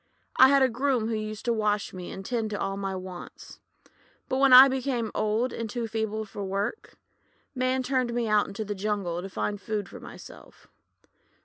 [0.37, 3.59] I had a groom who used to wash me and tend to all my wants.
[4.27, 6.95] But when I became old and too feeble to work,
[7.53, 10.65] Man turned me out into the jungle to find food for myself.